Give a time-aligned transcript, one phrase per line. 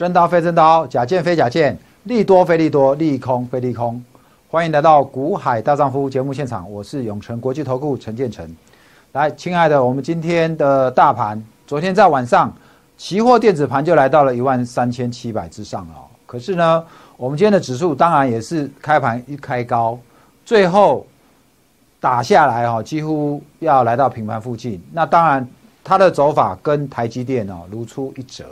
[0.00, 4.02] 真刀非真刀，假剑非假剑，利多非利多，利空非利空。
[4.48, 8.50] 欢迎来到股海大丈夫节目现场，我是永诚国际投顾陈建成。
[9.12, 12.50] 来，亲爱的，我们今天的大盘，昨天在晚上，
[12.96, 15.94] 期货电子盘就来到了一万三千七百之上了。
[16.24, 16.82] 可是呢，
[17.18, 19.98] 我们今天的指数当然也是开盘一开高，
[20.46, 21.06] 最后
[22.00, 24.82] 打下来哈，几乎要来到平盘附近。
[24.94, 25.46] 那当然。
[25.82, 28.44] 它的走法跟台积电哦如出一辙，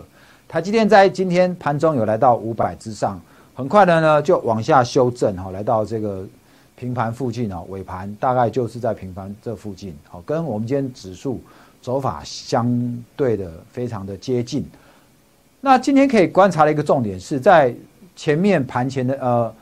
[0.49, 3.21] 台积电在今天盘中有来到五百之上，
[3.55, 6.25] 很快的呢就往下修正哈，来到这个
[6.75, 11.39] 平盘附近哦，尾盘大概就是在平盘这附近，好，跟我们今天指数
[11.83, 12.67] 走法相
[13.15, 14.67] 对的非常的接近。
[15.61, 17.75] 那今天可以观察的一个重点是在
[18.17, 19.55] 前面盘前的呃，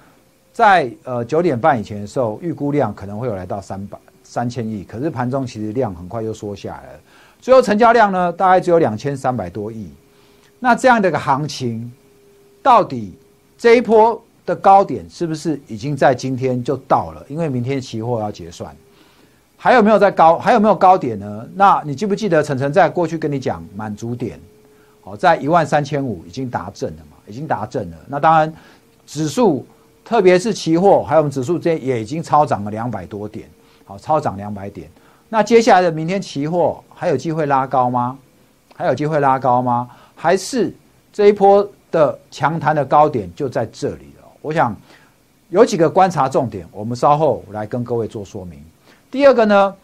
[0.52, 7.00] 在呃九点半以前的时候，预估量可能会有来到三百三千亿，可是盘中其实量很快又缩下来了。
[7.40, 9.90] 最后成交量呢，大概只有两千三百多亿。
[10.58, 11.92] 那这样的一个行情，
[12.62, 13.14] 到底
[13.58, 17.24] 这一波的高点是不是已经在今天就到了？
[17.28, 18.74] 因为明天期货要结算，
[19.56, 20.38] 还有没有在高？
[20.38, 21.46] 还有没有高点呢？
[21.54, 24.40] 那你记不记得晨晨在过去跟你讲满足点？
[25.02, 27.16] 好，在一万三千五已经达正了嘛？
[27.26, 27.96] 已经达正了。
[28.08, 28.52] 那当然，
[29.06, 29.64] 指数
[30.04, 33.48] 特别是期货，还有我们指数这也已经超涨了两百多点。
[33.84, 34.90] 好，超涨两百点。
[35.28, 38.18] 那接下来的明天期货还有机会拉高吗？
[38.74, 39.88] 还有机会拉高吗？
[40.16, 40.74] 还是
[41.12, 44.28] 这一波的强弹的高点就在这里了？
[44.42, 44.74] 我想
[45.50, 48.58] 有几个观察重点，我们稍后来跟各位做说明。
[49.10, 49.74] 第二个呢，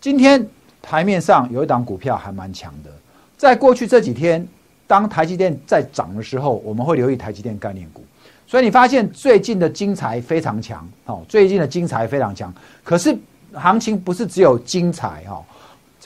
[0.00, 0.44] 今天
[0.80, 2.90] 台面上有一档股票还蛮强的，
[3.36, 4.44] 在过去这几天，
[4.88, 8.02] 当台积电在涨的时候，我们会留意台积电概念股，
[8.46, 13.16] 所以你发现最近的精彩非常强哦，最近的精彩非常强，可是。
[13.54, 15.44] 行情不是只有精彩哈，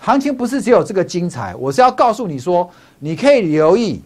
[0.00, 4.00] 行情不是只有这个精彩，我是要告诉你说，你可以留意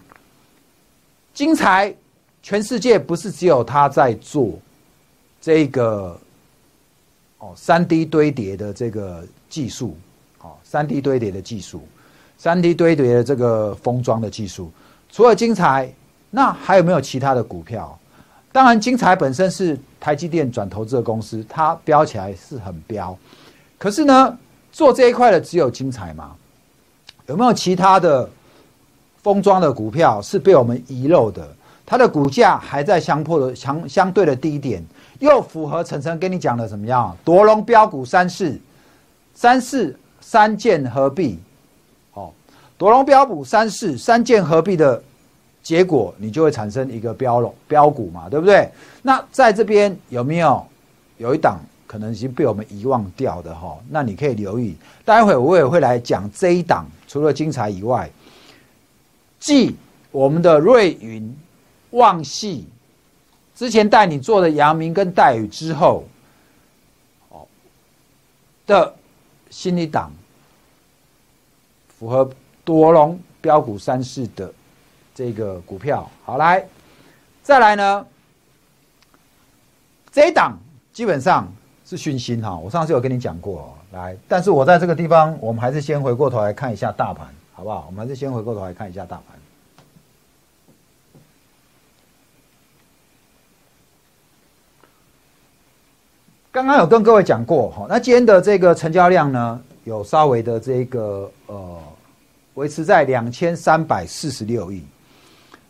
[1.35, 1.95] 精彩，
[2.43, 4.53] 全世界不是只有他在做
[5.41, 6.19] 这个
[7.39, 9.97] 哦，三 D 堆叠的这个技术，
[10.41, 11.83] 哦，三 D 堆叠的技术，
[12.39, 14.71] 三 D 堆叠的这个封装的技术，
[15.11, 15.93] 除了精彩，
[16.31, 17.99] 那还有没有其他的股票？
[18.53, 23.17] 当然，精彩本身是台积电转投资的公司，它标起来是很标。
[23.79, 24.37] 可是呢，
[24.73, 26.35] 做这一块的只有精彩吗？
[27.27, 28.29] 有没有其他的
[29.23, 31.47] 封装的股票是被我们遗漏的？
[31.87, 34.83] 它的股价还在相破的相相对的低点，
[35.19, 37.17] 又符合晨晨跟你讲的怎么样？
[37.25, 38.59] 夺龙标股三四
[39.35, 41.39] 三四三剑合璧，
[42.15, 42.31] 哦，
[42.79, 45.03] 夺龙标股三四三剑合璧的。
[45.63, 48.67] 结果你就会产生一个标龙标股嘛，对不对？
[49.03, 50.67] 那在这边有没有
[51.19, 53.77] 有一档可能已经被我们遗忘掉的哈？
[53.89, 58.09] 那你可以留意，待会我也会来讲这一档，除了精彩以外，
[59.41, 59.75] 继
[60.13, 61.37] 我们的瑞云、
[61.91, 62.69] 旺系
[63.57, 66.05] 之前带你做的阳明跟戴宇之后，
[67.29, 67.45] 哦
[68.69, 68.95] 的
[69.51, 70.13] 新一档
[71.99, 72.31] 符合
[72.65, 74.55] 多龙标股三市的。
[75.13, 76.65] 这个股票好来，
[77.43, 78.07] 再来呢？
[80.13, 80.57] 这一档
[80.93, 81.53] 基本上
[81.91, 87.87] 是讯息哈，我上次有跟你讲过来，但是我在这个地方，我们还是先回过头来看一下大盘，好不好？
[87.89, 89.37] 我们还是先回过头来看一下大盘。
[96.53, 101.77] 刚刚有跟各位讲过哈，那今天的这个成交量呢，有稍微的这个呃，
[102.55, 104.85] 维持在两千三百四十六亿。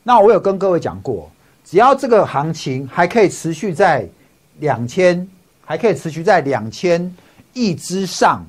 [0.03, 1.31] 那我有跟各位讲过，
[1.65, 4.07] 只要这个行情还可以持续在
[4.59, 5.27] 两千，
[5.71, 7.15] 还可以持续在两千
[7.53, 8.45] 亿之上，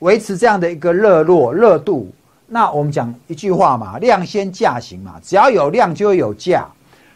[0.00, 2.12] 维持这样的一个热络热度。
[2.48, 6.66] 那我们讲一句话嘛，量先价行嘛，只要有量就会有价，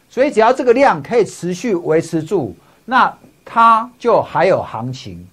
[0.08, 2.54] 所以只要这个量可以持续维持住，
[2.84, 3.12] 那
[3.44, 5.26] 它就还有行情，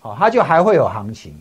[0.00, 1.34] 好，它就还会有行情。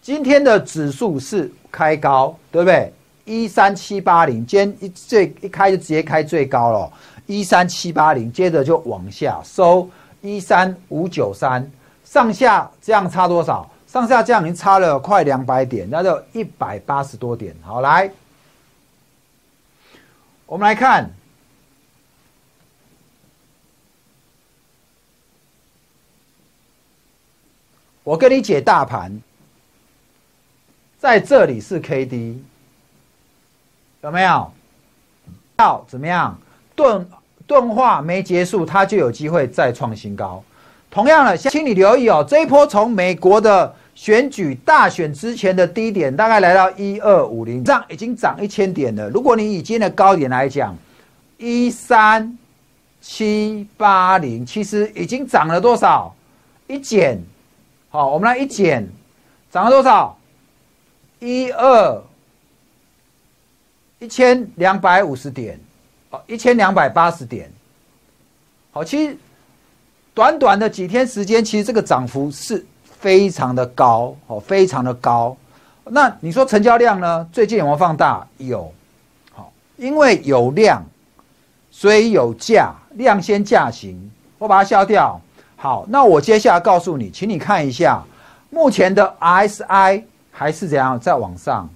[0.00, 2.90] 今天的指数是开高，对不对？
[3.24, 6.92] 一三七八零，今天一最一开就直接开最高了，
[7.32, 9.88] 一三七八零，接着就往下收
[10.20, 11.70] 一三五九三，
[12.04, 13.70] 上下这样差多少？
[13.86, 17.56] 上下这样已经差了快两百点，那就一百八十多点。
[17.62, 18.10] 好，来，
[20.44, 21.10] 我们来看，
[28.04, 29.22] 我跟你解大盘，
[30.98, 32.44] 在这里是 K D。
[34.02, 34.52] 有没有？
[35.58, 36.38] 要怎么样？
[36.74, 37.08] 钝
[37.46, 40.42] 钝化没结束，它就有机会再创新高。
[40.90, 49.08] 同样的，请你留意哦，这一波从美国的选举大选之前的低点大概来到一二五零，这样已经涨一千点了。
[49.08, 50.76] 如果你以今天的高点来讲，
[51.38, 52.36] 一三
[53.00, 56.14] 七八零，其实已经涨了多少？
[56.66, 57.18] 一减，
[57.88, 58.86] 好，我们来一减，
[59.50, 60.16] 涨了多少？
[61.18, 62.02] 一二
[63.98, 65.58] 一千两百五十点，
[66.12, 67.50] 好，一千两百八十点，
[68.70, 69.16] 好，其实
[70.14, 72.64] 短短的几天时间，其实这个涨幅是。
[73.02, 75.36] 非常的高哦，非常的高。
[75.86, 77.28] 那你说成交量呢？
[77.32, 78.24] 最近有没有放大？
[78.38, 78.72] 有。
[79.32, 80.80] 好，因为有量，
[81.68, 84.08] 所以有价，量先价行。
[84.38, 85.20] 我把它消掉。
[85.56, 88.00] 好，那我接下来告诉你，请你看一下，
[88.50, 91.68] 目前的 S I 还是怎样在往上，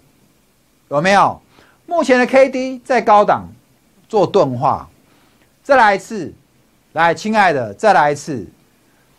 [0.90, 1.42] 有没有？
[1.86, 3.48] 目前的 KD 在高档
[4.08, 4.88] 做钝化。
[5.62, 6.32] 再来一次，
[6.92, 8.46] 来，亲爱的，再来一次，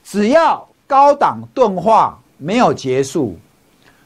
[0.04, 0.68] 只要。
[0.90, 3.38] 高档钝化没有结束，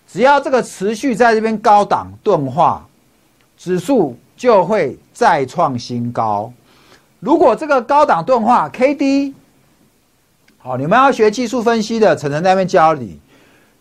[0.08, 2.84] 只要这个持续在这边高档钝化，
[3.56, 6.52] 指数就会再创新高。
[7.20, 9.36] 如果这个高档钝化 K D，
[10.58, 13.20] 好，你们要学技术分析的，陈晨那边教你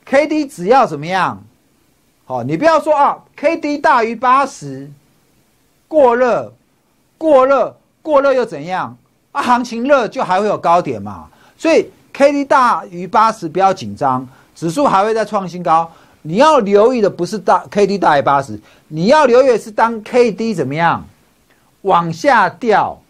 [0.04, 1.42] ，K D 只要怎么样？
[2.26, 4.92] 好，你不要说啊，K D 大于八十，
[5.88, 6.52] 过热，
[7.20, 8.96] 过热，过热又怎样？
[9.32, 11.28] 啊，行情热就还会有高点嘛，
[11.58, 11.86] 所以。
[12.12, 15.90] K D 大于八十，不要紧张，指数还会再创新高。
[16.22, 21.06] 你要留意的不是大 K D 大于八十，你要留意的是当 K D 怎么样
[21.82, 23.00] 往下掉，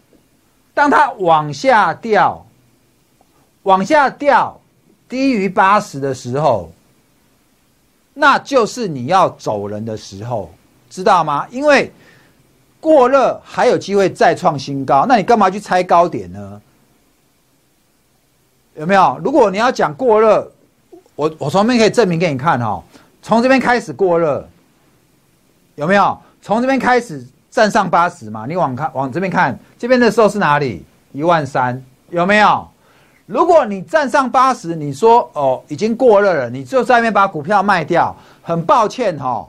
[0.75, 2.45] 当它往下掉，
[3.63, 4.57] 往下掉
[5.09, 6.71] 低于八十的时候，
[8.13, 10.53] 那就是你要走人的时候，
[10.91, 11.47] 知道吗？
[11.49, 11.91] 因为
[12.81, 16.61] 过热还有机会再创新高，那你干嘛去猜高点呢？
[18.75, 19.17] 有没有？
[19.23, 20.51] 如果你要讲过热，
[21.15, 22.83] 我我从这边可以证明给你看哈。
[23.21, 24.49] 从这边开始过热，
[25.75, 26.17] 有没有？
[26.41, 28.45] 从这边开始站上八十嘛？
[28.47, 30.83] 你往看往这边看，这边的时候是哪里？
[31.11, 32.67] 一万三，有没有？
[33.27, 38.15] 如果你站上八十，你说哦已经过热了，你就在那边把股票卖掉。
[38.41, 39.47] 很抱歉哈，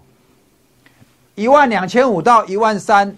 [1.35, 3.17] 一万两千五到一万三，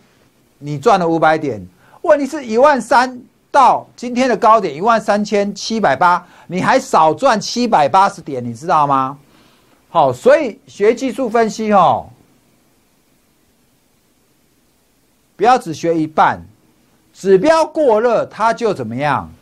[0.58, 1.66] 你赚了五百点。
[2.02, 3.20] 问题是一万三。
[3.50, 9.16] 到今天的高点一万三千七百八，你还少赚七百八十点，你知道吗？
[9.90, 12.10] 好，所以学技术分析哦，
[15.36, 16.44] 不要只学一半，
[17.12, 19.32] 指标过热它就怎么样，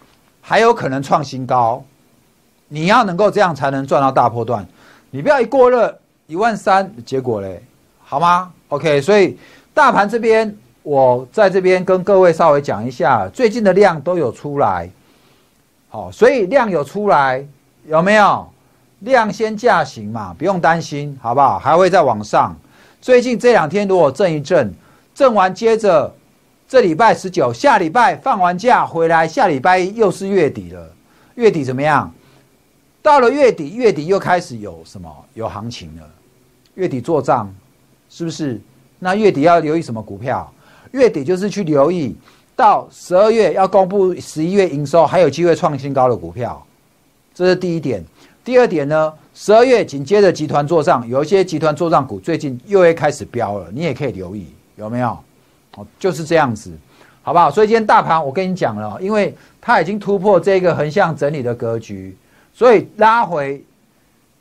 [0.42, 1.82] 还有可能创新高，
[2.68, 4.68] 你要能够这样才能赚到大波段，
[5.10, 7.64] 你不要一过热一万三，结果嘞，
[8.04, 9.38] 好吗？OK，所以
[9.72, 10.54] 大盘这边。
[10.82, 14.90] 我在这边跟各位稍微讲一下，最近的量都有出来，
[15.88, 17.46] 好，所以量有出来，
[17.86, 18.48] 有没有？
[19.00, 21.58] 量先价行嘛，不用担心，好不好？
[21.58, 22.56] 还会再往上。
[23.00, 24.72] 最近这两天如果震一震，
[25.14, 26.12] 震完接着
[26.68, 30.88] 这礼拜十九，下礼拜放完假回来，下礼拜又是月底了。
[31.34, 32.12] 月底怎么样？
[33.02, 35.12] 到了月底，月底又开始有什么？
[35.34, 36.02] 有行情了。
[36.74, 37.52] 月底做账，
[38.08, 38.60] 是不是？
[39.00, 40.52] 那月底要留意什么股票？
[40.90, 42.14] 月底就是去留意，
[42.54, 46.62] 到十二月要公布十一月营收，还有机会创新高的股票，
[47.32, 48.04] 这是第一点。
[48.44, 54.46] 第二点呢，十二月紧接着集团做账，有一些集团做账股最近又会开始飙了，你也可以留意，
[54.76, 55.16] 有没有？
[55.76, 56.70] 哦，就是这样子，
[57.22, 57.50] 好不好？
[57.50, 62.16] 所以今天大盘我跟你讲了，因为它已经突破这个横向整理的格局，
[62.52, 63.64] 所以拉回。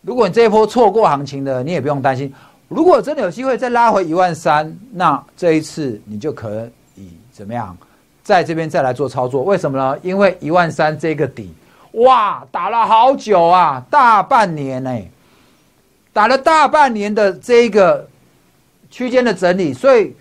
[0.02, 2.34] 如果你这一波错过行情的，你也不用担心。
[2.72, 7.78] 如果真的有机会再拉回一万三，那这一次你就可以怎么样，
[8.24, 9.44] 在这边再来做操作？
[9.44, 10.00] 为什么呢？
[10.02, 11.54] 因为一万三这个底，
[11.96, 14.98] 哇，打了好久啊，大半年呢，
[16.14, 18.08] 打了大半年的这个
[18.90, 20.16] 区间的整理，所以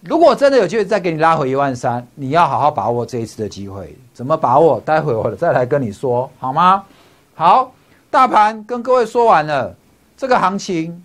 [0.00, 3.96] 如果真的有机会再给你拉回一万三，你要好好把握这一次的机会。
[4.12, 4.80] 怎么把握？
[4.80, 6.84] 待会我再来跟你说，好吗？
[7.36, 7.72] 好，
[8.10, 9.72] 大盘跟各位说完了，
[10.16, 11.00] 这个行情。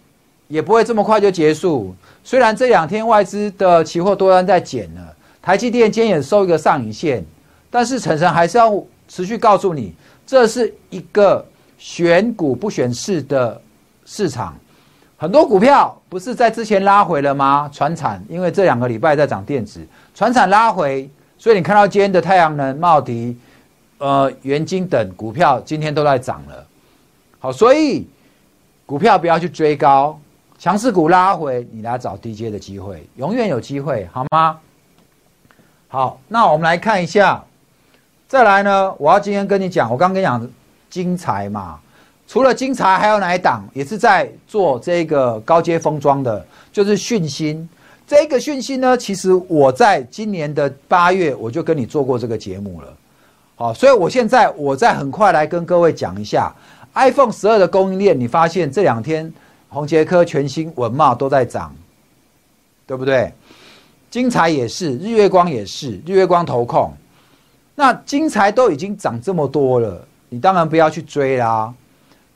[0.48, 1.96] 也不会这么快就结束。
[2.24, 7.26] 虽然这两天外资的期货多单在减了，台积电今天也收一个上影线，
[7.70, 8.72] 但是陈晨还是要
[9.08, 9.94] 持续告诉你，
[10.26, 11.46] 这是一个
[11.78, 13.62] 选股不选市的
[14.06, 14.58] 市场。
[15.16, 17.70] 很多股票不是在之前拉回了吗？
[17.74, 23.38] 船产因为这两个礼拜在涨电子，船产拉回，所以你看到今天的太阳能、茂迪、
[23.98, 26.66] 呃元晶等股票今天都在涨了。
[27.40, 28.06] 好，所以
[28.86, 30.20] 股票不要去追高。
[30.60, 34.58] 强势股拉回，你来找低阶的机会，永远有机会，好吗？
[35.88, 37.44] 好，那我们来看一下，
[38.28, 40.50] 再来呢，我要今天跟你讲，我刚跟你讲，
[40.90, 41.80] 精彩嘛，
[42.28, 47.68] 除了金财，还有哪一档也是在做这个高阶封装的，就是讯芯。
[48.08, 52.88] 这个讯芯呢，其实我在今年的八月我就跟你做过这个节目了。
[53.56, 56.54] 好，所以我现在我再很快来跟各位讲一下
[56.96, 58.18] iPhone 十二的供应链。
[58.20, 59.32] 你发现这两天
[59.70, 61.76] 红杰科、全新、文茂都在涨，
[62.86, 63.34] 对不对？
[64.10, 66.94] 金财也是，日月光也是，日月光投控。
[67.76, 71.74] 那金财都已经涨这么多了，你当然不要去追啦。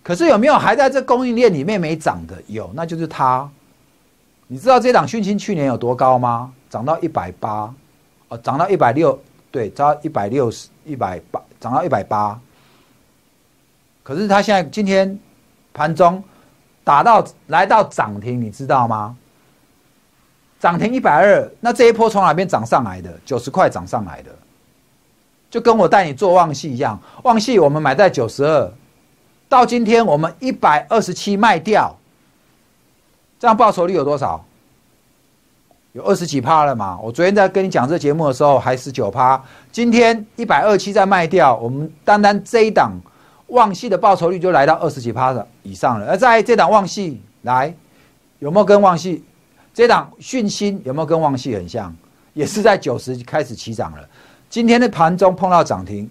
[0.04, 2.36] 可是有没有还在这供应链里面没涨的？
[2.48, 3.50] 有，那就是它。
[4.48, 6.52] 你知道这档讯芯去年有多高吗？
[6.70, 7.74] 涨到一百八，
[8.28, 9.18] 哦，涨到一百六。
[9.50, 12.40] 对，涨到一百六十一百八，涨到一百八。
[14.04, 15.18] 可是它现在今天
[15.74, 16.24] 盘中
[16.84, 19.16] 打到来到涨停，你知道吗？
[20.60, 23.12] 涨停一百二，那这一波从哪边涨上来的？
[23.26, 24.32] 九十块涨上来的，
[25.50, 27.00] 就跟我带你做旺系一样。
[27.24, 28.72] 旺系我们买在九十二，
[29.50, 31.96] 到今天我们一百二十七卖掉，
[33.40, 34.46] 这样报酬率有多少？
[35.94, 36.98] 有二十几趴了嘛？
[37.02, 42.94] 我昨天在跟你讲这节目的时候还十九趴，今天一百二七再卖掉，我们单单这一档
[43.52, 46.08] 旺系的报酬率就来到二十几趴的以上了。
[46.08, 47.74] 而在这档旺系来，
[48.40, 49.24] 有没有跟旺系
[49.74, 51.96] 这档讯芯有没有跟旺系很像？
[52.34, 54.10] 也是在九十开始起涨了。
[54.50, 56.10] 今天的盘中碰到涨停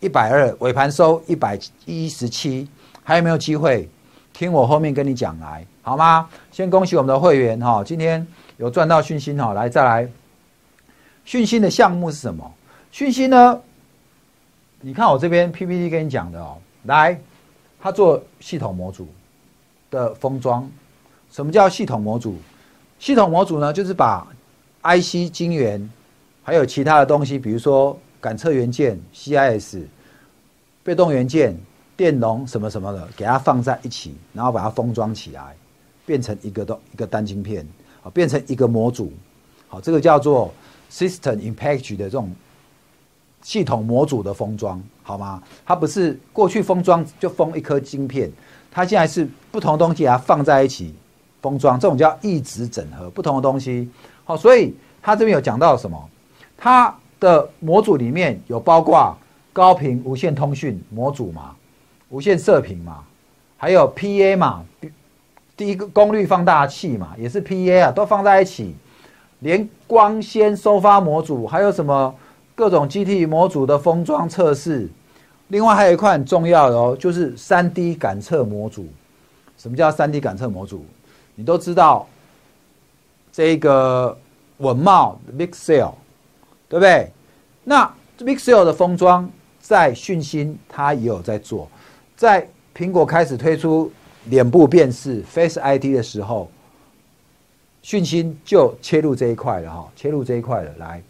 [0.00, 2.68] 一百二，尾盘收一百一十七，
[3.02, 3.88] 还有没有机会？
[4.32, 6.28] 听我后面跟你讲来好吗？
[6.50, 8.26] 先恭喜我们的会员哈，今天。
[8.58, 10.08] 有赚到讯息哈，来再来，
[11.24, 12.48] 讯息的项目是什么？
[12.92, 13.60] 讯息呢？
[14.80, 17.20] 你看我这边 PPT 跟你讲的哦，来，
[17.80, 19.08] 他做系统模组
[19.90, 20.68] 的封装。
[21.30, 22.36] 什么叫系统模组？
[22.98, 24.26] 系统模组呢，就是把
[24.82, 25.90] IC 晶圆
[26.42, 29.82] 还有其他的东西，比如说感测元件、CIS、
[30.82, 31.56] 被动元件、
[31.96, 35.56] 电容什么什么的，给它放在一起，然后把它封装起来，
[36.04, 37.66] 变成一个都一个单晶片。
[38.04, 39.12] 啊，变成一个模组，
[39.68, 40.52] 好，这个叫做
[40.90, 42.34] system in package 的这种
[43.42, 45.42] 系统模组的封装，好吗？
[45.66, 48.30] 它不是过去封装就封一颗晶片，
[48.70, 50.94] 它现在是不同东西它放在一起
[51.40, 53.90] 封装，这种叫异质整合，不同的东西。
[54.24, 56.08] 好，所以它这边有讲到什么？
[56.56, 59.16] 它的模组里面有包括
[59.52, 61.54] 高频无线通讯模组嘛，
[62.08, 63.02] 无线射频嘛，
[63.56, 64.64] 还有 PA 嘛。
[65.54, 68.74] 第一个功率放大器嘛，也是 PA 啊，都放在一起，
[69.40, 72.12] 连光纤收发模组，还有什么
[72.62, 74.88] 各种机体模组的封装测试。
[75.48, 78.86] 另外还有一块很重要的哦，就是三 D 感测模组。
[79.58, 80.86] 什么叫三 D 感测模组？
[81.34, 82.06] 你都知道，
[83.32, 84.16] 这个
[84.58, 85.90] 稳茂 Mixel，
[86.68, 87.10] 对不对？
[87.64, 89.28] 那 Mixel 的封装
[89.60, 91.68] 在讯芯它也有在做，
[92.16, 93.90] 在苹果开始推出。
[94.26, 96.48] 脸部辨识 Face ID 的时候，
[97.82, 100.72] 讯芯就切入这一块了哈，切入这一块了。
[100.78, 101.02] 来，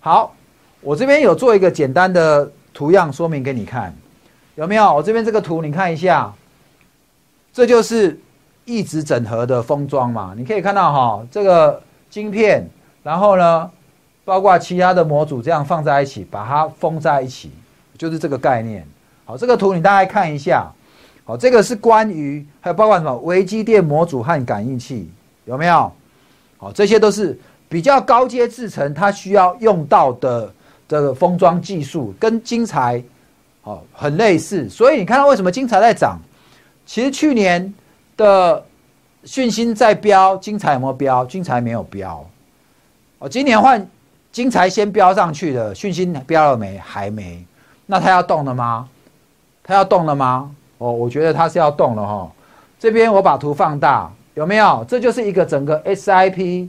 [0.00, 0.34] 好，
[0.80, 3.94] 我这边有做一个简单的图样说明给你看，
[4.54, 4.94] 有没有？
[4.94, 6.32] 我这边这个图你看一下，
[7.52, 8.18] 这就是
[8.64, 10.34] 一直整合的封装嘛。
[10.36, 12.68] 你可以看到哈，这个晶片，
[13.02, 13.70] 然后呢，
[14.24, 17.50] 包括其他的模组这样放在一起，把它封在一起，
[17.98, 18.86] 就是这个概念。
[19.24, 20.70] 好，这个图你大概看一下。
[21.24, 25.10] 好，这个是关于还有包括什么微机电模组和感应器
[25.44, 25.92] 有没有？
[26.56, 27.36] 好，这些都是
[27.68, 30.52] 比较高阶制程，它需要用到的
[30.88, 33.02] 这个封装技术，跟晶材
[33.62, 34.68] 哦很类似。
[34.68, 36.18] 所以你看到为什么晶材在涨？
[36.84, 37.74] 其实去年
[38.16, 38.64] 的
[39.24, 41.24] 讯芯在飙，晶材有没有飙？
[41.24, 42.24] 晶材没有飙。
[43.18, 43.84] 哦，今年换
[44.30, 46.78] 晶材先飙上去的，讯芯飙了没？
[46.78, 47.44] 还没。
[47.86, 48.88] 那它要动了吗？
[49.64, 50.54] 它要动了吗？
[50.78, 52.30] 哦，我觉得它是要动了哈。
[52.78, 54.84] 这边我把图放大，有没有？
[54.86, 56.68] 这就是一个整个 SIP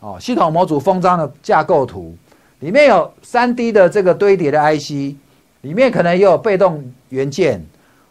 [0.00, 2.16] 哦系统模组封装的架构图，
[2.60, 5.14] 里面有三 D 的这个堆叠的 IC，
[5.62, 7.64] 里面可能也有被动元件，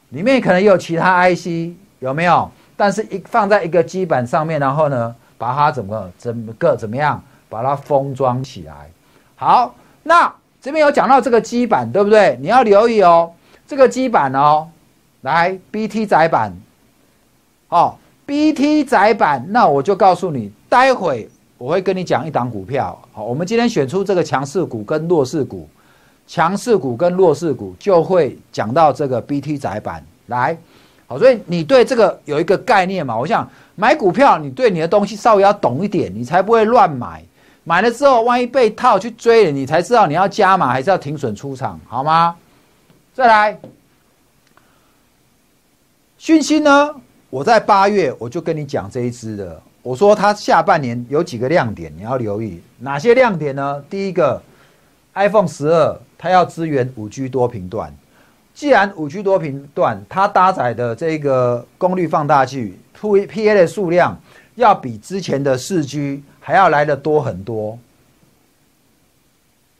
[0.10, 2.50] 里面可能也有其他 IC，有没有？
[2.78, 8.90] 但是一放在一个基板上面，然后呢，把它怎么整个怎么样，把它封装起来。
[9.36, 9.74] 好，
[10.04, 12.38] 那这边有讲到这个基板，对不对？
[12.42, 13.32] 你要留意哦，
[13.68, 14.68] 这个基板哦。
[15.22, 16.54] 来，BT 窄板，
[17.70, 17.96] 哦
[18.28, 21.28] ，BT 窄板，那我就告诉你，待会
[21.66, 22.96] 我会跟你讲一档股票。
[23.12, 25.68] 好，我们今天选出这个强势股跟弱势股，
[26.28, 30.06] 强势股跟弱势股就会讲到这个 BT 窄板。
[30.28, 30.56] 来，
[31.08, 33.18] 好，所以你对这个有一个概念嘛？
[33.18, 37.24] 我想买股票，你对你的东西稍微要懂一点，你才不会乱买。
[37.64, 42.36] 买了之后，万一被套去追了，你才知道你要加码还是要停损出场，好吗？
[43.12, 43.60] 再来。
[46.20, 46.94] 讯息呢，
[47.32, 53.80] 我在八月我就跟你讲这一支的，我说它下半年有几个亮点，你要留意哪些亮点呢？
[53.88, 54.42] 第一个
[55.14, 57.96] ，iPhone 十二它要支援五 G 多频段，
[58.56, 64.20] 既然五 G 多频段它搭载的这个功率放大器 P P A 的数量
[64.56, 67.78] 要比之前的四 G 还要来的多很多，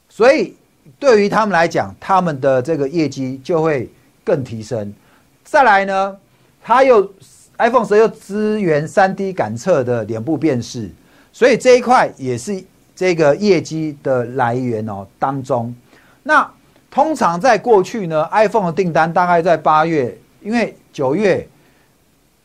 [0.08, 0.54] 所以
[1.00, 3.90] 对于他们来讲，他们的这个业绩就会
[4.22, 4.94] 更提升。
[5.42, 6.16] 再来呢，
[6.62, 7.12] 它又
[7.58, 10.90] iPhone 十又支援三 D 感测的脸部辨识，
[11.32, 12.62] 所以这一块也是
[12.94, 15.74] 这个业绩的来源哦当中。
[16.22, 16.48] 那
[16.90, 21.46] 通常在过去呢，iPhone 的订单大概在八月，因为九月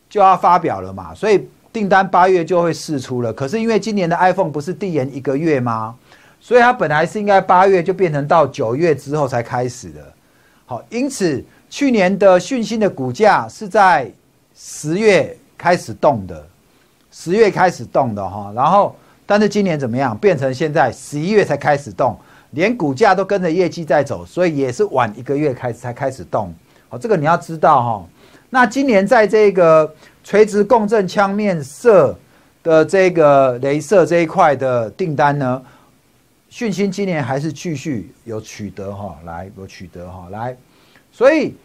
[0.10, 3.34] 就要发表了嘛，所以订单八月就会释出了。
[3.34, 5.96] 可是因为今年的 iPhone 不是递延一个月吗？
[6.39, 10.01] 所以它本来是应该八月就变成到九月之后才开始的。
[10.65, 11.44] 好，因此。
[11.74, 14.12] 去年的讯息的股价是在
[14.63, 16.48] 十月开始动的，
[17.12, 20.15] 十月开始动的哈，然后但是今年怎么样？
[20.15, 22.15] 变成现在十一月才开始动，
[22.51, 26.53] 连股价都跟着业绩在走，所以也是晚一个月开始才开始动。
[26.89, 28.08] 好，这个你要知道哈。
[28.51, 29.91] 那今年在这个
[30.24, 32.15] 垂直共振枪面射
[32.62, 35.60] 的这个镭射这一块的订单呢，
[36.50, 40.56] 讯星今年还是继续有取得哈，来有取得哈，来。
[41.12, 41.56] 所以，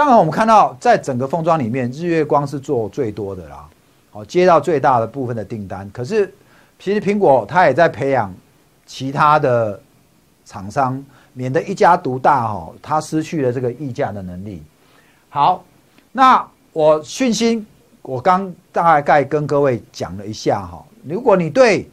[0.00, 3.68] 当然我们看到，在整个封装里面，日月光是做最多的啦，
[4.10, 5.86] 好接到最大的部分的订单。
[5.92, 6.32] 可是，
[6.78, 8.32] 其实苹果它也在培养
[8.86, 9.78] 其他的
[10.46, 11.04] 厂商，
[11.34, 14.62] 免得一家独大哈，它失去了这个议价的能力。
[15.28, 15.62] 好，
[16.12, 17.62] 那我讯息，
[18.00, 21.86] 我刚大概跟各位讲了一下哈，如果你对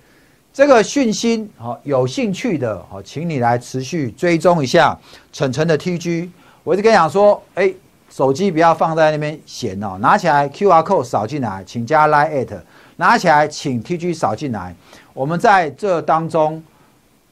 [0.54, 4.98] 这个讯息好有兴趣的，好，请你来持续追踪一下
[5.34, 6.30] 晨晨的 TG。
[6.64, 7.74] 我就跟你讲说，哎，
[8.10, 12.60] 手机不要放在那边闲哦，拿起来 Q R code 扫进来，请加 Line at，
[12.96, 14.74] 拿起来请 T G 扫进来。
[15.13, 16.63] 我们在这当中，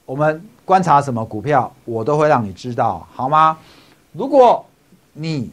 [0.06, 3.58] 我们观察什么股票，我都会让你知道，好吗？
[4.12, 4.64] 如果
[5.14, 5.50] 你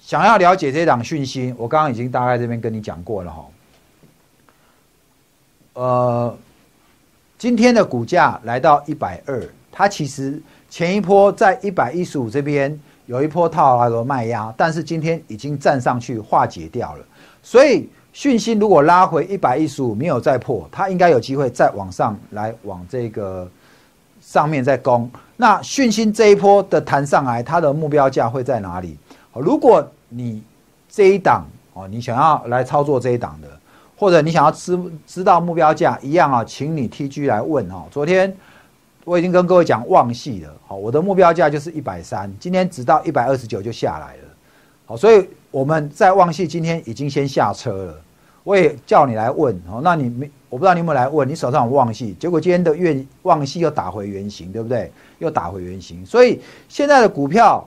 [0.00, 3.44] 想要了解这档讯息，我刚刚已经大概这边跟你讲过了哈。
[5.74, 6.36] 呃，
[7.38, 12.80] 今天的股价来到一百二，它其实前一波在一百一十五这边。
[13.06, 17.04] 有一波套牢的卖压，但是今天已经站上去化解掉了，
[17.42, 23.46] 所以讯息如果拉回一百一十五没有再破，它应该有机会再往上来往这个
[24.20, 25.10] 上面再攻。
[25.36, 28.96] 那讯息这一波的弹上来，它的目标价会在哪里？
[29.34, 30.42] 如果你
[30.88, 33.48] 这一档哦，你想要来操作这一档的，
[33.98, 37.84] 或者你想要知知道目标价一样啊，请你 T G 来问哈。
[37.90, 38.34] 昨天。
[39.04, 44.28] 我已经跟各位讲旺系了，好，我的目标价就是一百三，今天只到一百二十九就下来了，
[44.86, 48.00] 好，所以我们在旺系今天已经先下车了。
[48.42, 54.90] 我也叫你来问，好，那你没，我不知道你有没有来问，你手上有旺系，结果今天的愿旺系又打回原形，对不对？
[55.18, 57.66] 又打回原形，所以现在的股票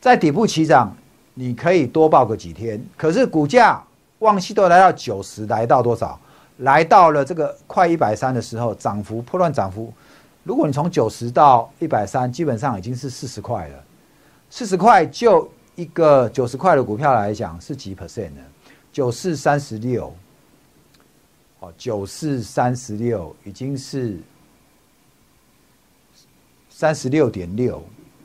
[0.00, 0.94] 在底部起涨，
[1.34, 3.82] 你可以多报个几天，可是股价
[4.18, 6.18] 旺系都来到九十，来到多少？
[6.58, 9.92] 来到了这个快一百三的时候，涨幅破乱涨幅。
[10.44, 13.84] 如果你从九十到一百三，基本上已经是四十块了。
[14.50, 18.42] 四十块就一个九十块的股票来讲，是几 percent 呢？
[18.92, 20.14] 九四三十六，
[21.60, 24.18] 哦，九四三十六已经是
[26.68, 27.82] 三十六点六，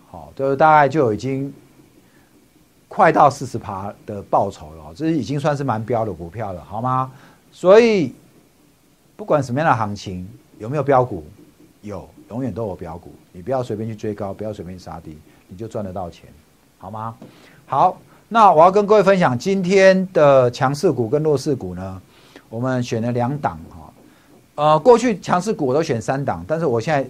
[0.10, 1.52] 好，都大概就已经
[2.90, 4.94] 快到四十趴的报酬了。
[4.94, 7.12] 这已经算是蛮标的股票了，好吗？
[7.50, 8.14] 所以
[9.16, 10.30] 不管什么样的行情，
[10.60, 11.24] 有没有标股？
[11.82, 16.26] 有，永远都有标股，你不要随便去追高，不要随便杀低，你就赚得到钱，
[16.78, 17.16] 好吗？
[17.66, 22.02] 好，那我要跟各位分享今天的强势股跟弱势股呢，
[22.50, 23.94] 我们选了两档哈，
[24.56, 27.10] 呃，过去强势股我都选三档，但是我现在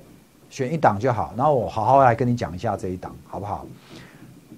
[0.52, 3.66] 选一档就好，然后我好好来跟你讲一下这一档，好不好？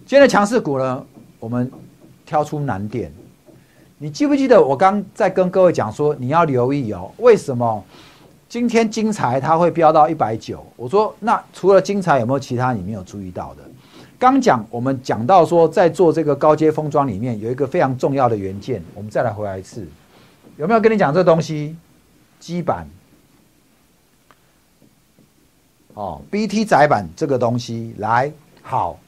[0.06, 1.06] 今天的强势股呢，
[1.39, 1.71] 我们
[2.26, 3.13] 挑出难点，
[3.97, 7.84] 你记不记得我刚在跟各位讲说，你要留意哦，为什么？
[8.52, 13.64] 今天金材它会飙到一百九，我说那除了金材有没有其他你没有注意到的？
[14.20, 19.88] 刚讲我们讲到说在做这个高阶封装里面有一个非常重要的元件，我们再来回来一次，
[20.58, 21.78] 有没有跟你讲这东西？
[22.42, 22.90] 基板，
[25.94, 28.30] 哦，BT 载板这个东西来
[28.62, 29.00] 好，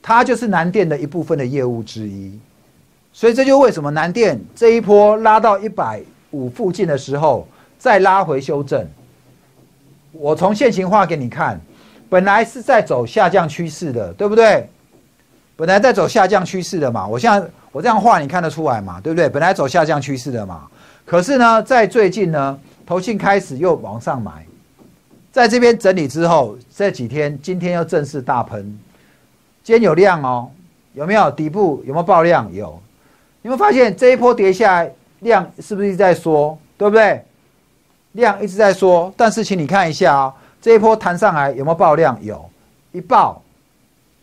[0.00, 2.38] 它就是南电的一部分的业务之一。
[3.16, 7.46] 所以这就为什么南电这一波拉到一百五附近的时候，
[7.78, 8.84] 再拉回修正。
[10.10, 11.60] 我从现行画给你看，
[12.08, 14.68] 本来是在走下降趋势的，对不对？
[15.56, 19.28] 本来在走下降趋势的嘛，我现在我这样画你看得出来嘛，对不对？
[19.28, 20.66] 本来走下降趋势的嘛，
[21.06, 24.44] 可是呢，在最近呢，投信开始又往上买，
[25.30, 28.76] 在这边整理之后，这几天今天又正式大喷，
[29.62, 30.50] 今天有量哦，
[30.94, 32.52] 有没有底部有没有爆量？
[32.52, 32.80] 有，
[33.44, 37.24] 有没有发现这一波跌下来量是不是一直在缩，对不对？
[38.12, 42.18] 量一直在缩，但是请你看一下啊，这一波弹上来有没有爆量？
[42.22, 42.50] 有，
[42.90, 43.40] 一爆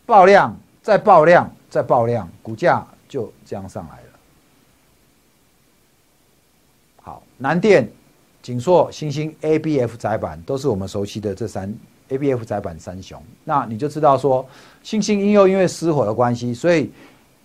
[0.06, 0.56] 爆量。
[0.84, 4.04] 再爆量，再爆量，股价就这样上来了。
[7.04, 7.88] 好，南电、
[8.42, 11.72] 锦硕、星星、A、B、F 窄板都是我们熟悉的这三
[12.10, 13.22] A、B、F 窄板三雄。
[13.44, 14.44] 那你就知道说，
[14.82, 16.92] 星星因又因为失火的关系，所以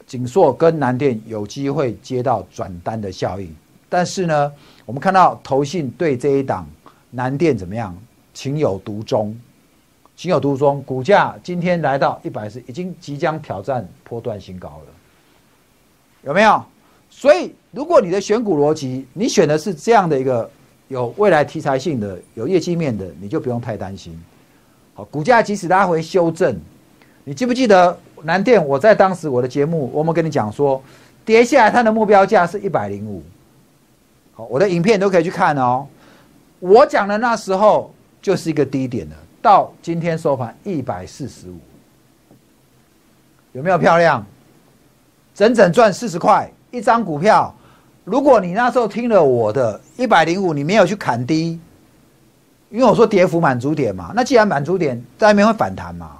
[0.07, 3.55] 锦硕跟南电有机会接到转单的效应。
[3.89, 4.53] 但是呢，
[4.85, 6.67] 我们看到投信对这一档
[7.11, 7.97] 南电怎么样，
[8.35, 9.37] 情有独钟。
[10.17, 14.93] 情有独钟，股价今天来到一百四，已经即将挑战波段新高了，
[16.23, 16.65] 有没有？
[17.11, 20.51] 所以，如果你的选股逻辑，你选的是这样的一个
[20.89, 24.19] 有未来题材性的、有业绩面的，你就不用太担心。
[24.95, 26.59] 好，股价即使拉回修正，
[27.23, 28.63] 你记不记得南电？
[28.67, 30.83] 我在当时我的节目，我们跟你讲说，
[31.25, 33.23] 跌下来它的目标价是一百零五。
[34.35, 35.87] 好，我的影片都可以去看哦。
[36.59, 39.17] 我讲的那时候就是一个低点了。
[39.41, 41.57] 到今天收盘一百四十五，
[43.53, 44.27] 有没有漂亮？
[45.33, 47.55] 整整赚四十块一张股票。
[48.03, 51.61] 如果你那时候听了我的一百零五，你没有去砍低，
[52.71, 54.13] 因为我说跌幅满足点嘛。
[54.17, 56.17] 那既然满足点在那边会反弹嘛。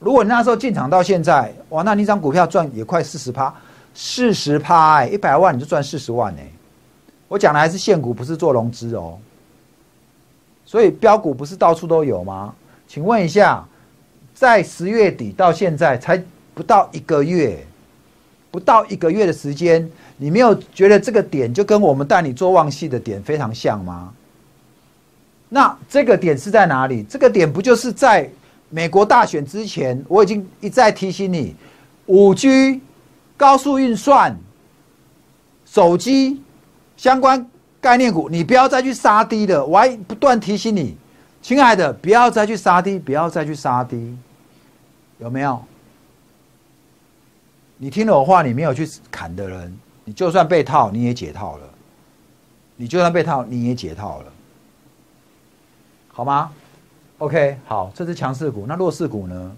[0.00, 3.54] 如果你那时候进场到现在，哇，那你张股票赚也快四十趴，
[3.94, 6.48] 四十趴哎，一百万你就赚四十万哎。
[7.28, 9.18] 我讲的还是现股，不是做融资哦。
[10.64, 12.54] 所以标股不是到处都有吗？
[12.88, 13.62] 请问一下，
[14.34, 16.20] 在十月底到现在才
[16.54, 17.62] 不到一个月，
[18.50, 19.86] 不到一个月的时间，
[20.16, 24.12] 你没有觉得这个点就跟我们带你做旺系的点非常像吗？
[25.50, 27.02] 那这个点是在哪里？
[27.02, 28.30] 这个点不就是在
[28.70, 30.02] 美国大选之前？
[30.08, 31.54] 我已经一再提醒你，
[32.06, 32.80] 五 G、
[33.36, 34.34] 高速运算、
[35.66, 36.42] 手机
[36.96, 37.46] 相关。
[37.82, 39.64] 概念股，你不要再去杀低了。
[39.64, 40.98] 我还不断提醒你，
[41.40, 44.14] 亲爱的，不要再去杀低，不要再去杀低，
[45.18, 45.64] 有没有？
[47.78, 51.66] 你听了我话，你没有去砍的人，你就算被套，你也解套了。
[52.76, 54.26] 你就算被套，你也解套了，
[56.08, 56.52] 好吗
[57.20, 58.64] ？OK，好，这是强势股。
[58.66, 59.56] 那弱势股呢？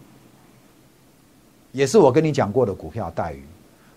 [1.71, 3.43] 也是我跟你讲过的股票，待遇。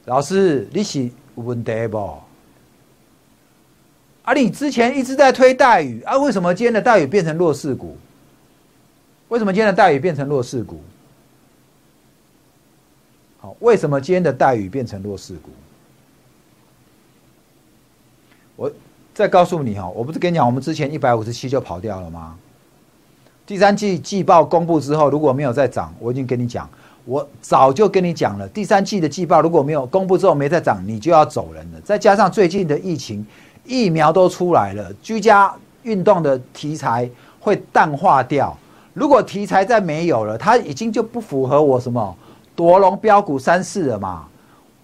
[0.05, 2.17] 老师，你是问题不？
[4.23, 7.97] 而你之前一直在推待遇啊，为什么今天的待遇变成弱势股？
[9.27, 10.81] 为什么今天的待遇变成弱势股？
[13.39, 15.49] 好，为什么今天的待遇变成弱势股？
[18.55, 18.71] 我
[19.13, 22.37] 再告诉你哈，我不是跟你讲，我们之前一百五十七就跑掉了吗？
[23.45, 26.69] 第三季季报公布之后，如果没有再涨，我已经跟你讲，
[27.05, 31.79] 我早就跟你讲了，第三季的季报如果没有公布之后没再涨，你就要走人了。
[31.83, 33.25] 再加上最近的疫情。
[33.67, 38.55] 疫苗都出来了，居家运动的题材会淡化掉。
[38.93, 42.15] 如果题材再没有了，它已经就不符合我什么
[42.55, 44.27] 夺龙标股三四了嘛？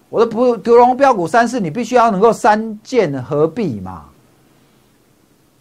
[0.08, 4.06] 我的不夺龙标股三四，你必须要能够三件合璧嘛，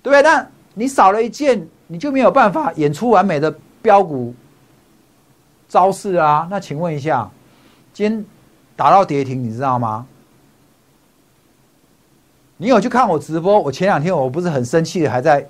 [0.01, 0.23] 对不对？
[0.23, 4.33] 那你少了一件，你就没有办法演出完美的标股
[5.67, 6.47] 招式啊。
[6.49, 7.29] 那请问一下，
[7.91, 8.25] 今天
[8.77, 10.05] 打到跌停，你知道吗？
[12.55, 13.59] 你有去看我直播？
[13.59, 15.45] 我前两天我不是很生气，还在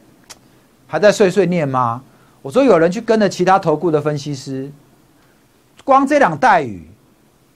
[0.88, 2.02] 还在碎碎念吗？
[2.42, 4.72] 我说有人去跟着其他投顾的分析师，
[5.84, 6.90] 光这两待遇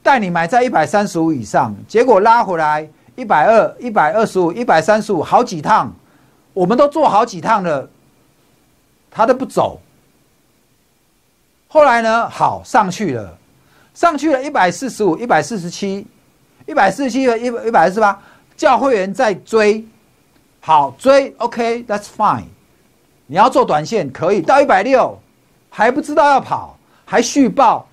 [0.04, 5.92] 带你买在一百三十五以上，结果拉回来一百二、一百二十五、一百三十五，好几趟，
[6.54, 7.90] 我们都做好几趟了，
[9.16, 9.80] 他都不走。
[11.70, 13.38] 后来呢，好上去了，
[13.94, 16.06] 上去了一百四十五、一百四十七、
[16.66, 18.22] 一百四十七和一一百二十八。
[18.58, 19.86] 叫会员在追，
[20.62, 22.46] 好追，OK，That's fine。
[23.28, 25.18] 你要做短线可以到一百六，
[25.70, 27.86] 还不知道要跑，还续报，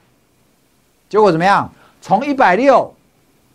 [1.09, 1.69] 结果怎么样？
[2.01, 2.93] 从一百六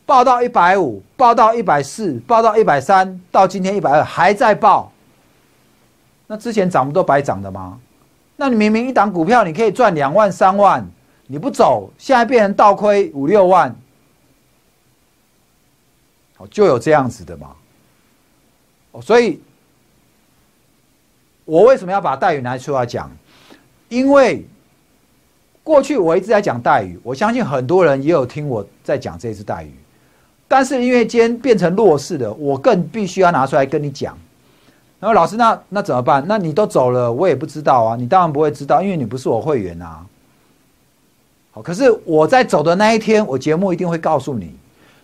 [0.05, 4.91] 报到一百五，报到一百四，报到一百三，到今天一百二还在报。
[6.27, 7.79] 那之前涨不都白涨的吗？
[8.35, 10.85] 那你明明一档股票你可以赚两万三万，
[11.25, 13.75] 你不走，现在变成倒亏五六万。
[16.37, 17.55] 哦，就有这样子的嘛，
[18.91, 19.41] 哦，所以，
[21.45, 23.09] 我为什么要把待遇拿出来讲？
[23.89, 24.45] 因为
[25.63, 29.73] 过去我一直在讲待遇，我相信很多人也有听我在讲这次待遇，
[30.47, 34.15] 但是因为今天变成弱势的，我更必须要拿出来跟你讲。
[34.99, 36.25] 然后老师，那那怎么办？
[36.27, 37.95] 那你都走了，我也不知道啊。
[37.95, 40.03] 你当然不会知道，因为你不是我会员啊。
[41.51, 44.55] 好，可是我在走的那一天，我节目一定会告诉你。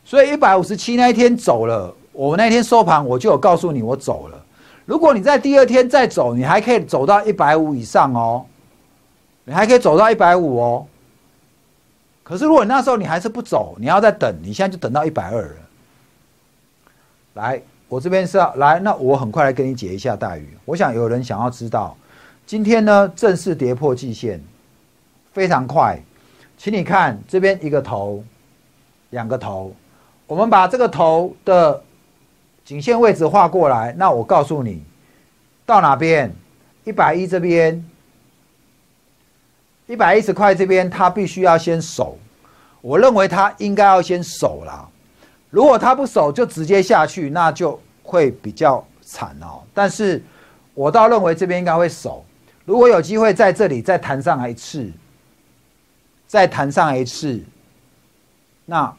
[0.04, 4.44] 所以一百五十七那一天走了，我那天收盘我就有告诉你我走了。
[4.86, 8.44] 如果你在第二天再走，你还可以走到一百五以上哦，
[9.44, 10.88] 你还可以走到一百五哦。
[12.24, 15.56] 可是如果你那时候你还是不走，你要再等，你现在就等到一百二了。
[17.36, 17.62] 来。
[17.94, 20.58] 我这边是要来，那我很快来跟你解一下待遇。
[20.66, 21.96] 我想有人想要知道，
[22.44, 24.44] 今天呢正式跌破季线，
[25.32, 26.02] 非常快，
[26.58, 28.24] 请你看这边一个头，
[29.12, 29.72] 两个头，
[30.26, 31.84] 我们把这个头的
[32.66, 33.94] 颈线位置画过来。
[33.96, 34.84] 那我告诉你，
[35.64, 36.34] 到哪边？
[36.86, 37.88] 一百一这边，
[39.86, 42.18] 一百一十块这边，它必须要先守。
[42.82, 44.90] 我认为它应该要先守了。
[45.54, 49.62] 如果他不守，就直接下去，那就会比较惨哦。
[49.72, 50.20] 但是，
[50.74, 52.26] 我倒认为这边应该会守。
[52.66, 54.90] 如果有机会在这里再弹上来一次，
[56.26, 57.40] 再弹上来一次，
[58.66, 58.92] 那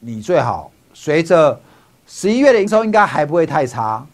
[0.00, 1.58] 你最好随着
[2.06, 4.06] 十一月的营收应该还不会太差。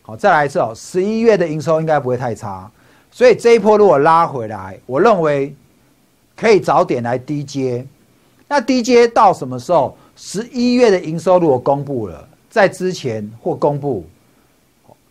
[0.00, 2.70] 好，再来一次哦，十一月的营收应该不会太差。
[3.10, 5.54] 所以这一波如果拉回来，我认为
[6.34, 7.86] 可以早点来低接。
[8.48, 9.94] 那低接到什么时候？
[10.16, 14.02] 十一月的营收如果公布了，在之前或公布，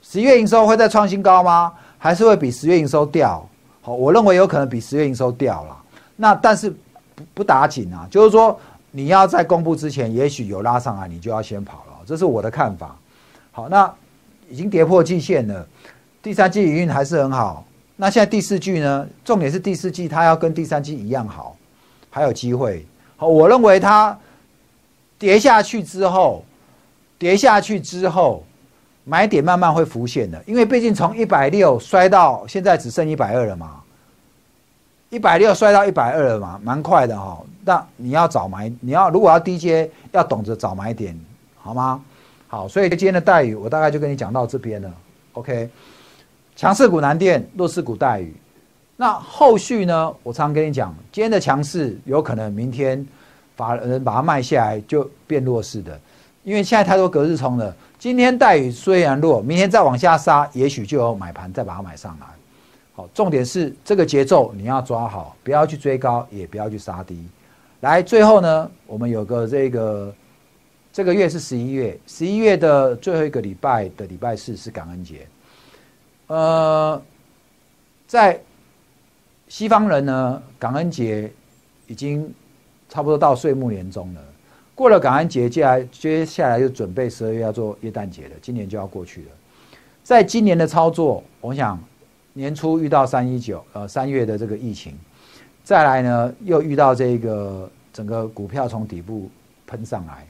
[0.02, 1.72] 十一月营收会再创新高吗？
[2.00, 3.48] 还是会比十月营收掉？
[3.82, 5.78] 好，我认为有可能比十月营收掉了。
[6.16, 11.94] 那但是不不打紧啊，就是说你要在公布之前，也许有拉上来，你就要先跑了。
[12.04, 12.96] 这是我的看法。
[13.52, 13.94] 好，那
[14.50, 15.68] 已经跌破季线了，
[16.24, 17.64] 第三季营运还是很好。
[17.96, 19.08] 那现在第四季呢？
[19.24, 21.56] 重点是第四季它要跟第三季一样好，
[22.10, 22.84] 还有机会。
[23.18, 24.18] 好，我认为它。
[25.18, 26.44] 跌下去之后，
[27.18, 28.44] 跌下去之后，
[29.04, 30.44] 买点慢慢会浮现的。
[30.46, 33.82] 因为毕竟从一百六摔到现在只剩一百二了嘛，
[35.10, 37.42] 一百六摔到一百二了嘛，蛮快的哈。
[37.64, 41.18] 那你要找买，你要如果要低阶，要懂得找买点，
[41.58, 42.02] 好吗？
[42.48, 44.94] 好，所以今天的待遇我大概就跟你讲到这边了。
[45.34, 45.70] OK，
[46.56, 48.34] 强势股难电，弱势股待遇。
[48.98, 50.14] 那后续呢？
[50.24, 53.06] 我常跟你讲，今天的强势有可能明天。
[53.56, 56.00] 法人把它卖下来就变弱势的，
[56.44, 57.76] 因为现在太多隔日冲了。
[57.98, 62.28] 今天待遇虽然弱，明天再往下杀，也许就有买盘再把它买上来。
[62.94, 67.26] 好，重点是这个节奏你要抓好，不要去追高，也不要去杀低。
[67.80, 70.14] 来，最后呢，我们有个这个
[70.94, 75.26] 这个月是十一月，十一月的最后一个礼拜的礼拜四是感恩节。
[76.28, 77.02] 呃，
[78.06, 78.40] 在
[79.48, 81.32] 西方人呢，感恩节
[81.88, 82.32] 已经。
[82.88, 84.22] 差不多到岁末年终了，
[84.74, 89.28] 过了感恩节，接下来接下来就准备十二月要做耶诞节了，今年就要过去了。
[90.04, 91.82] 在今年的操作，我想
[92.34, 94.96] 年初遇到三一九呃三月的这个疫情，
[95.64, 99.30] 再来呢又遇到这个整个股票从底部
[99.66, 100.28] 喷上来，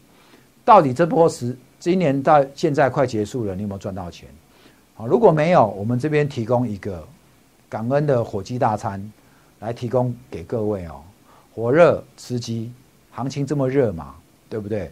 [0.63, 4.29] 到底这波时今年到现在快结束了，你有没有赚到钱？
[4.95, 7.05] 好，如果没有，我们这边提供一个
[7.67, 9.11] 感恩的火鸡大餐
[9.59, 11.01] 来提供给各位哦。
[11.55, 12.69] 火热吃鸡，
[13.11, 14.13] 行情这么热嘛，
[14.49, 14.91] 对不对？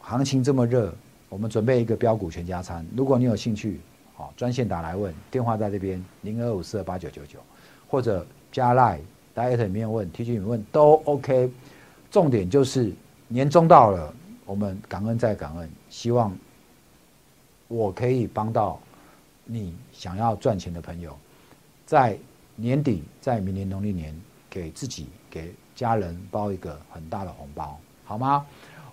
[0.00, 0.90] 行情这么热，
[1.28, 2.86] 我们准备一个标股全家餐。
[2.96, 3.78] 如果你有兴趣，
[4.16, 7.38] 好，专线打来问，电话在这边零二五四二八九九九，
[7.90, 8.98] 或者加赖
[9.34, 11.50] 大家里面问，提取问都 OK。
[12.10, 12.90] 重点就是
[13.28, 14.14] 年终到了，
[14.46, 16.34] 我们感恩再感恩，希望
[17.68, 18.80] 我可以帮到
[19.44, 21.14] 你想要赚钱的朋友，
[21.84, 22.16] 在
[22.56, 25.06] 年底，在明年农历年给自己。
[25.30, 28.44] 给家人包一个很大的红包，好吗？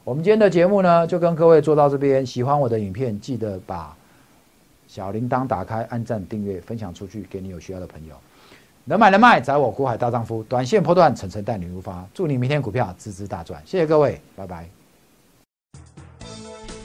[0.03, 2.23] 我们今天的节目呢，就跟各位做到这边。
[2.23, 3.95] 喜欢我的影片，记得把
[4.87, 8.15] 小铃铛打开，按赞、订阅、分享出去，给你有需要的朋友。
[8.83, 10.43] 能买能卖，找我股海大丈夫。
[10.43, 12.05] 短线破断，层层带你如发。
[12.13, 13.59] 祝你明天股票支支大赚。
[13.65, 14.84] 谢谢各位，拜拜。